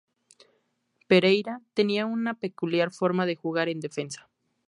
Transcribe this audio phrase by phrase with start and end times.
[1.05, 4.29] Pereira tenía una peculiar forma de jugar en defensa.